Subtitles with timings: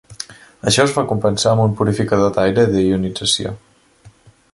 [0.69, 3.53] Això es va compensar amb un purificador d'aire de ionització.